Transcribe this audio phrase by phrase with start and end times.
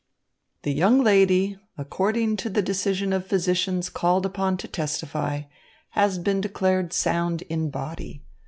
[0.63, 5.43] "The young lady, according to the decision of physicians called upon to testify,
[5.91, 8.23] has been declared sound in body.